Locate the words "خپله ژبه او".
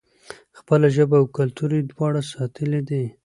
0.57-1.25